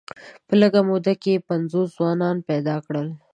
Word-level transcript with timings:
په 0.47 0.53
لږه 0.61 0.81
موده 0.89 1.13
کې 1.21 1.31
یې 1.35 1.45
پنځوس 1.49 1.87
ځوانان 1.97 2.37
پیدا 2.49 2.75
کړل. 2.85 3.07